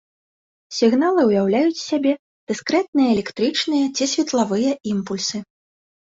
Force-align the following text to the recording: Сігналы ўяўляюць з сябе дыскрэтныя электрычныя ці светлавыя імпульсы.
Сігналы 0.75 1.21
ўяўляюць 1.25 1.75
з 1.79 1.83
сябе 1.89 2.13
дыскрэтныя 2.51 3.09
электрычныя 3.15 3.85
ці 3.95 4.07
светлавыя 4.15 4.71
імпульсы. 4.93 5.37